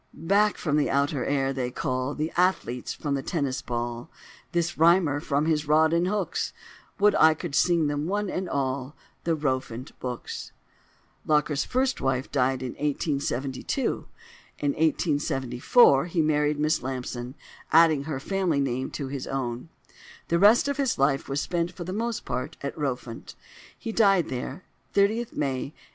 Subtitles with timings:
[0.15, 4.09] Back from the outer air they call The athletes from the Tennis ball,
[4.51, 6.53] This Rhymer from his rod and hooks,
[6.97, 8.95] Would I could sing them, one and all,
[9.25, 10.53] The Rowfant books!"
[11.23, 14.07] Locker's first wife died in 1872.
[14.57, 17.35] In 1874 he married Miss Lampson,
[17.71, 19.69] adding her family name to his own.
[20.29, 23.35] The rest of his life was spent for the most part at Rowfant:
[23.77, 24.63] he died there,
[24.95, 25.73] 30th May 1895.